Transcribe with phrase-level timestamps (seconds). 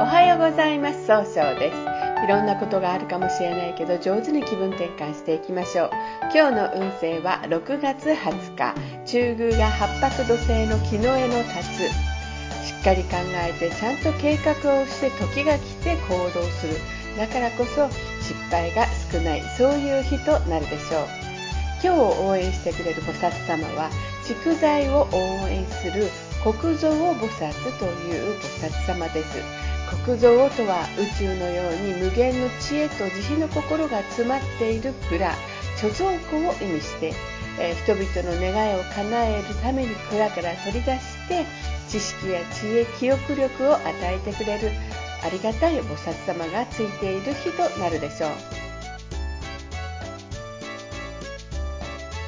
[0.00, 1.06] おはようございます。
[1.06, 1.76] 総称です。
[2.24, 5.90] いろんなことがあるかもしれないけど上手に気分転換していきましょう。
[6.34, 8.74] 今日の運勢は6月20日。
[9.04, 12.66] 中宮が八白土星の木の絵の立つ。
[12.66, 13.16] しっかり考
[13.46, 16.72] えてちゃんと計画をして時が来て行動する。
[17.18, 17.86] だからこそ
[18.22, 19.42] 失敗が少ない。
[19.58, 21.08] そういう日となるでしょう。
[21.84, 23.90] 今日応援してくれる菩薩様は
[24.24, 26.08] 蓄財を応援する
[26.42, 29.69] 国蔵菩薩という菩薩様です。
[29.90, 35.34] 国蔵とは宇宙のように無限の知恵と慈悲の心が詰まっている蔵。
[35.80, 37.12] 貯蔵庫を意味して、
[37.58, 41.44] えー、人々の願いを叶えるために蔵から取り出して
[41.88, 44.70] 知識や知恵記憶力を与えてくれる
[45.24, 48.30] ありがたい菩薩様がついている日となるでしょう。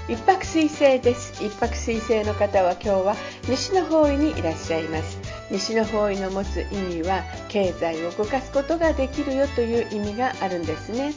[0.08, 1.44] 一泊水星です。
[1.44, 3.16] 一泊水星の方は今日は
[3.48, 5.21] 西の方位にいらっしゃいます。
[5.52, 11.12] 西の方位の持つ意味は経済を動かすことができるよという意味があるんですね。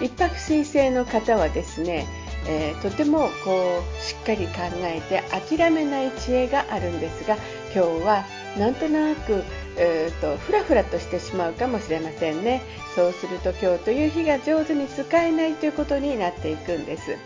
[0.00, 2.06] 一泊水星の方はですね、
[2.48, 5.22] えー、とてもこうしっかり考えて
[5.56, 7.36] 諦めない知恵があるんですが
[7.74, 8.24] 今日は
[8.58, 9.42] なんとなく
[9.78, 12.62] えーと、ふらふらとしてしまうかもしれませんね。
[12.94, 17.16] そうすると今日という日が上手に使えないということになっていくんです。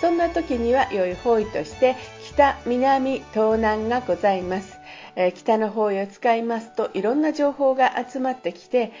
[0.00, 1.94] そんな時には良い方位として
[2.34, 4.79] 北南東南がございます、
[5.26, 8.92] え、北の方位を使いますといろんな情報が集まってきて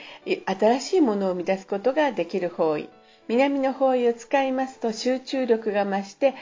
[0.46, 2.88] 新しいものを生み出すことができる方位。
[3.28, 6.34] 南の方位を使いますと集中力が増して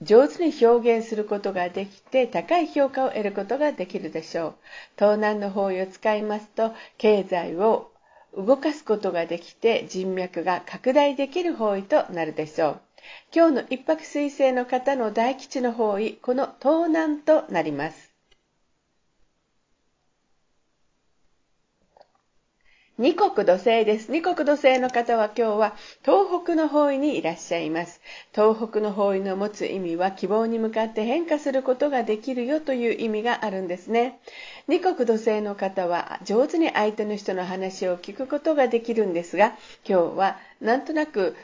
[0.00, 4.54] 上手に表現することができて高い評価を得ることができるでしょう。
[4.98, 7.90] 東南の方位を使いますと経済を
[8.36, 12.80] 動かすことができて人脈が拡大できる方位となるでしょう。
[13.34, 18.03] 今日の一泊水星の方の大吉の方位この東南となります。
[22.96, 24.12] 二国土星です。
[24.12, 25.74] 二国土星の方は今日は
[26.04, 28.00] 東北の方位にいらっしゃいます。
[28.32, 34.20] 東北の方位の持つ意味は希望に向かって変化することができるよという意味があるんですね。
[34.68, 41.34] 二国土星の方は上手に相手の人の話を聞くことができるんですが、今日はなんとなく、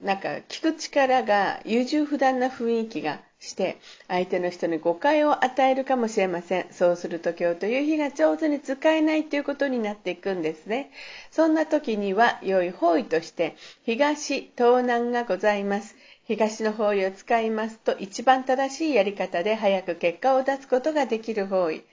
[0.00, 3.78] なんか聞く力が優柔不断な雰囲気がして
[4.08, 6.66] 相手の人に誤解を与えるかもしれません。
[6.72, 10.90] そうすると今日という日が上手に使えないということになっていくんですね。
[11.30, 15.96] そんな時には良い方位として東東南がございます。
[16.24, 21.84] 東の方位を使いますと一番正しいやり方で早く結果を出すことができる方位。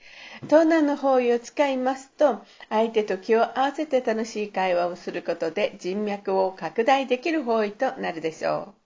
[0.42, 8.85] 東南の方位を使いますと相手と気を合わせて楽しい会話をすることで人脈を拡大できる方位となるでしょう。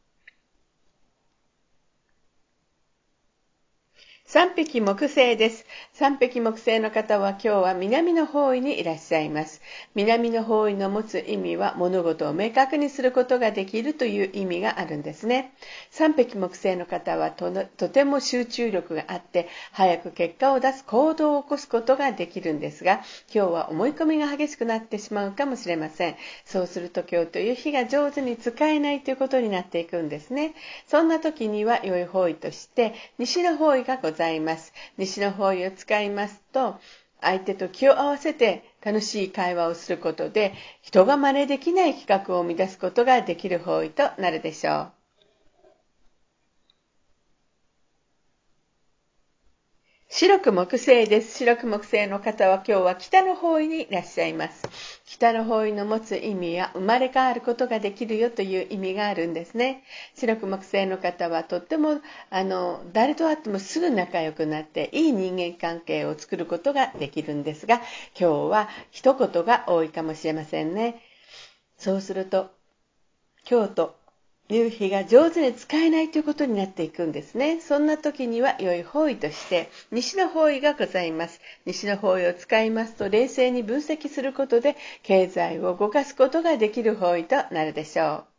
[4.32, 5.66] 三匹木星です。
[5.92, 9.60] 三匹木星の方は今日は南の方位にいらっしゃいます。
[9.96, 15.52] 南の方位の持つ意味は物事を明確にすることができるという意味があるんですね。
[15.90, 23.00] 三匹木星の方はとても集中力があって早く結果を出す行動を起こすことができるんですが
[23.34, 26.14] 今日は思い込みが激しくなってしまうかもしれません。
[26.44, 30.54] そうすると今日という日が上手に使えないということになっていくんですね。
[30.86, 34.19] そんな時には良い方位として西の方位がございます。
[34.20, 34.74] ざいます。
[34.98, 36.78] 西の方位を使いますと、
[37.22, 44.99] 相手と気を合わせて楽しい会話をすることで、人が真似できない企画を生み出すことができる方位となるでしょう。
[50.20, 51.38] 白く木星です。
[51.38, 54.68] 白く木星の方は今日は北の方位にいらっしゃいます。
[55.06, 59.82] 北の方位の持つ意味や生まれ変わることができるよという意味があるんですね。
[60.16, 71.00] 白く木星の方はとってもあの誰と会ってもすぐ仲良くなっていい人間関係を作ることができるんですが今日は一言が多いかもしれませんね。
[71.78, 72.50] そうすると
[73.44, 73.96] 京都
[74.50, 77.60] 夕日が上手に使えないということになっていくんですね。
[77.60, 81.40] そんな時には良い方位として西の方位がございます。
[81.66, 88.30] 西の方位を使いますと冷静に分析することで経済を動かすことができる方位となるでしょう。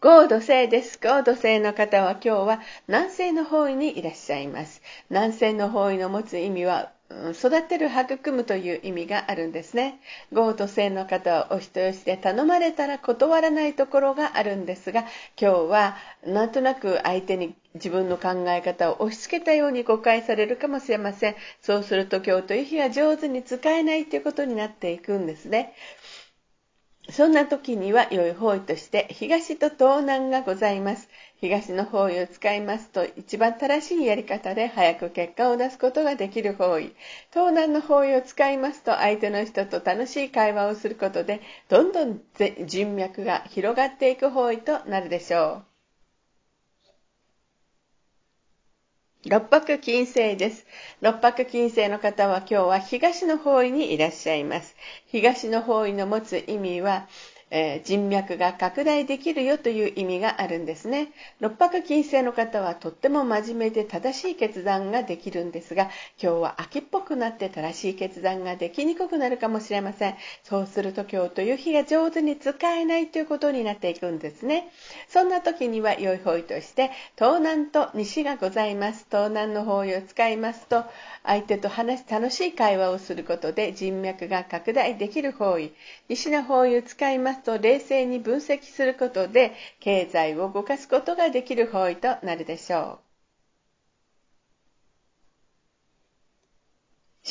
[0.00, 0.98] ゴード星です。
[1.00, 4.82] ゴード星の方は今日は南西の方位にいらっしゃいます。
[5.10, 6.90] 南西の方位の持つ意味は
[7.32, 10.00] 育てる育むという意味があるんですね。
[10.32, 15.00] 豪と性の方はお人よしで頼まれたら断らないところがあるんですが、
[15.40, 21.36] 今日はなんとなく相手に自分の考え方を押し付けたように誤解されるかもしれません。
[21.60, 25.74] そうすると今日という日は上手に使えないということになっていくんですね。
[27.10, 31.08] そんな時には良い方位として東と東南がございます。
[31.42, 36.94] 東の方位を使いますと一番正しいやり方で早く結果を出すことができる方位。
[37.32, 42.20] 東南の方位を使いますと相手の人と楽しい会話をすることでどんどん
[42.64, 45.64] 人脈が広がっていく方位となるでしょ
[49.26, 49.28] う。
[49.28, 50.64] 六白金星です。
[51.00, 54.76] 六白金星の方は今日は東の方位にいらっしゃいます。
[55.06, 57.08] 東の方位の持つ意味は、
[57.54, 61.12] え、人脈が拡大できるよという意味があるんですね。
[61.38, 65.90] 六白金星の方はとっても真面目で正しい決断ができるんですが、
[66.20, 70.14] 今日は秋っぽくなって正しい決断ができにくくなるかもしれません。
[70.44, 74.70] そうすると今日という日が上手に使えないということになっていくんですね。
[75.08, 79.04] そんな時には良い方位として、東南と西がございます。
[79.10, 80.84] 東南の方位を使いますと、
[81.22, 85.74] 相手と話楽しい会話をすることで人脈が拡大できる方位。
[86.08, 93.11] 西の方位を使いますと冷静に分析することで経済を動かすことができる方位となるでしょう。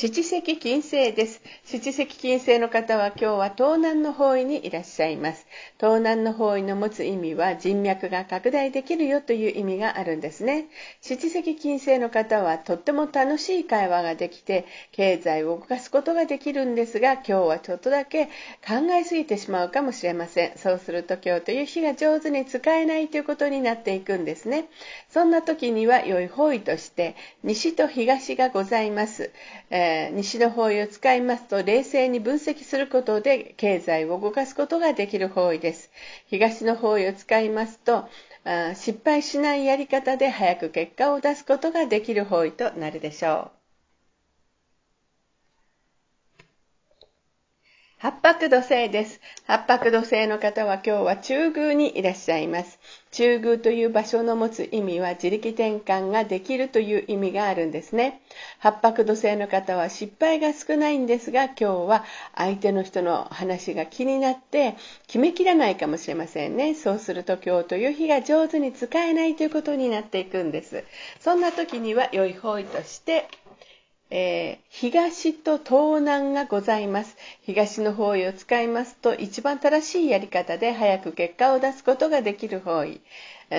[0.02, 1.40] 七石金星です。
[1.64, 5.46] 七石金星の方は今日は東南の方位にいらっしゃいます。
[5.78, 10.66] 東南の方位の持つ意味は人脈が拡大できるよという意味があるんですね。
[11.02, 18.24] 七石金星の方はとっても楽しい会話ができて経済を動かすことができるんですが今日はちょっとだけ
[18.66, 20.58] 考えすぎてしまうかもしれません。
[20.58, 24.64] そうすると今日という日が上手に使えないということになっていくんですね。
[25.10, 27.14] そんな時には良い方位として
[27.44, 29.30] 西と東がございます。
[29.70, 35.90] えーえー、西の方位を使いますと冷静に分析することで経済を動かすことができる方位です。
[36.26, 38.08] 東の方位を使いますと
[38.44, 43.61] あ失敗しないやり方で早く結果を出すことができる方位となるでしょう。
[48.02, 49.20] 八白土星です。
[49.46, 52.80] 八白土星の方は今日は中宮にいらっしゃいます。
[53.12, 58.20] 中宮という場所の持つ意味は自力転換ができるという意味があるんですね。
[58.58, 62.04] 八白土星の方は失敗が少ないんですが今日は
[62.34, 64.74] 相手の人の話が気になって
[65.06, 66.74] 決めきらないかもしれませんね。
[66.74, 70.82] そうすると今日という日が上手に使えないということになっていくんです。
[71.20, 73.28] そんな時には良い方位として
[74.14, 77.16] えー、東と東南がございます。
[77.40, 83.00] 東の方位を使いますと一番正しいやり方で早く結果を出すことができる方位。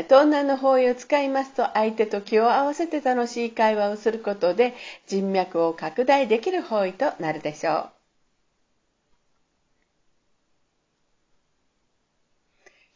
[0.08, 4.76] 東南の方位を使いますと相手と気を合わせて楽しい会話をすることで
[5.08, 7.90] 人脈を拡大できる方位となるでしょう。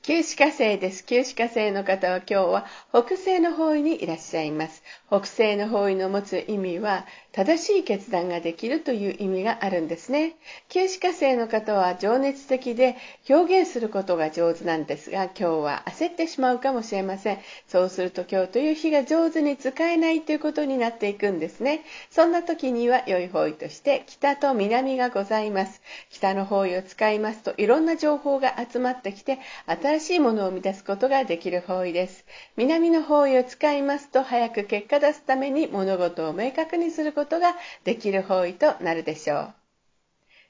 [0.08, 1.06] 旧歯科生です。
[1.06, 4.82] 旧歯科生の方は今日は北西の方位にいらっしゃいます。
[5.10, 7.06] 北西の方位の持つ意味は
[7.38, 10.38] 正しい決断ができるという意味があるんですね。
[10.70, 12.96] 旧歯科生の方は情熱的で
[13.30, 17.38] 表現することが上手なんですが今日は焦ってしまうかもしれません。
[17.68, 21.84] そうすると今日という日が上手に使えないということになっていくんですね。
[22.10, 25.84] そんな時には良い方位として北と南がございます。
[26.10, 29.38] 北の方位を使いますといろんな情報が集まってきて
[29.68, 32.26] 新しいものを生み出すことができる方位です。
[32.56, 39.54] 南の方位を使いますと早く結果出すために物事を明確にすることことができる方位となるでしょう。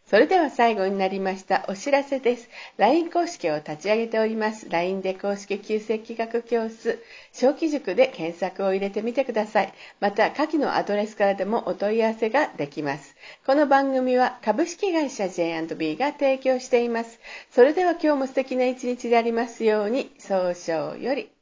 [0.10, 2.50] それでは最後になりましたお知らせです。
[2.78, 4.70] LINE 公式を立ち上げております。
[4.70, 9.74] LINE で公式旧世企画教室、小規塾で検索を入れてみてください。
[10.00, 13.18] また、下記のアドレスからでもお問い合わせができます。
[13.46, 17.20] この番組は株式会社 J&B が提供しています。
[17.52, 21.37] それでは今日も素敵な一日でありますように、早々より。